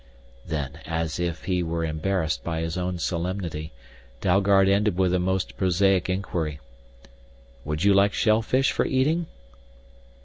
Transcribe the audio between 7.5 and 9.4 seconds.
"Would you like shellfish for eating?"